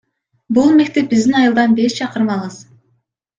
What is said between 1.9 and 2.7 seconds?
чакырым алыс.